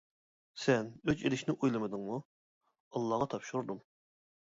[0.59, 3.83] سەن ئۆچ ئېلىشنى ئويلىمىدىڭمۇ؟ -ئاللاغا تاپشۇردۇم.